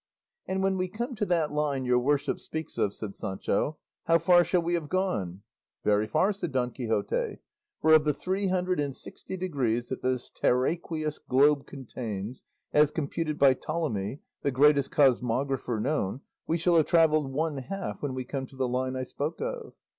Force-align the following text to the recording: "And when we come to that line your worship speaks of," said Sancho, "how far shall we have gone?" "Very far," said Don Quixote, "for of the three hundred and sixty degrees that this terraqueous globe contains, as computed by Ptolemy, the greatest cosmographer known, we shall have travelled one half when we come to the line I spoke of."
"And 0.47 0.63
when 0.63 0.77
we 0.77 0.87
come 0.87 1.13
to 1.17 1.27
that 1.27 1.51
line 1.51 1.85
your 1.85 1.99
worship 1.99 2.39
speaks 2.39 2.75
of," 2.79 2.91
said 2.91 3.15
Sancho, 3.15 3.77
"how 4.05 4.17
far 4.17 4.43
shall 4.43 4.63
we 4.63 4.73
have 4.73 4.89
gone?" 4.89 5.43
"Very 5.83 6.07
far," 6.07 6.33
said 6.33 6.51
Don 6.51 6.71
Quixote, 6.71 7.37
"for 7.79 7.93
of 7.93 8.03
the 8.03 8.11
three 8.11 8.47
hundred 8.47 8.79
and 8.79 8.95
sixty 8.95 9.37
degrees 9.37 9.89
that 9.89 10.01
this 10.01 10.31
terraqueous 10.31 11.19
globe 11.19 11.67
contains, 11.67 12.43
as 12.73 12.89
computed 12.89 13.37
by 13.37 13.53
Ptolemy, 13.53 14.21
the 14.41 14.49
greatest 14.49 14.89
cosmographer 14.89 15.79
known, 15.79 16.21
we 16.47 16.57
shall 16.57 16.77
have 16.77 16.87
travelled 16.87 17.31
one 17.31 17.57
half 17.59 18.01
when 18.01 18.15
we 18.15 18.25
come 18.25 18.47
to 18.47 18.55
the 18.55 18.67
line 18.67 18.95
I 18.95 19.03
spoke 19.03 19.39
of." 19.39 19.73